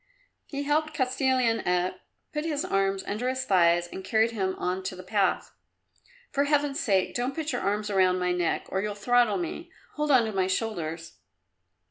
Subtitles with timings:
[0.47, 1.99] He helped Kostilin up,
[2.33, 5.51] put his arms under his thighs and carried him on to the path.
[6.31, 9.69] "For heaven's sake don't put your arms round my neck or you'll throttle me.
[9.93, 11.19] Hold on to my shoulders."